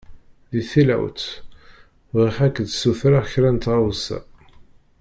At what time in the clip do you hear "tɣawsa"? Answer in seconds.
3.63-4.19